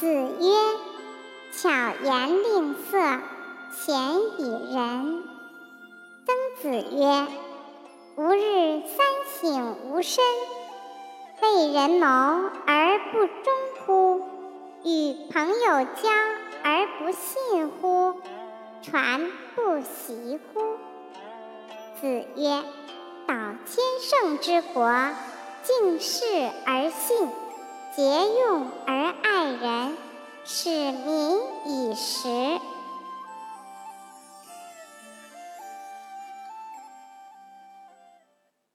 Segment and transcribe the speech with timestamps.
[0.00, 0.56] 子曰
[1.52, 1.68] ：“巧
[2.02, 2.98] 言令色，
[3.70, 5.24] 鲜矣仁。”
[6.24, 7.26] 曾子曰
[8.16, 10.24] ：“吾日三省吾身：
[11.42, 13.52] 为人谋而不忠
[13.84, 14.22] 乎？
[14.84, 16.08] 与朋友交
[16.62, 18.14] 而不信乎？
[18.80, 20.62] 传不习乎？”
[22.00, 22.62] 子曰
[23.28, 23.34] ：“道
[23.66, 24.90] 千乘之国，
[25.62, 26.24] 敬事
[26.64, 27.28] 而信，
[27.94, 28.02] 节
[28.40, 29.29] 用而爱
[30.50, 32.28] 人，使民以食。”